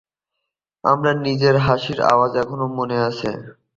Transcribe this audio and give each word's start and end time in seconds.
আমার 0.83 1.15
নিজের 1.25 1.55
হাসির 1.65 1.99
আওয়াজ 2.11 2.31
এখন 2.43 2.59
মনে 2.77 2.97
আছে। 3.09 3.29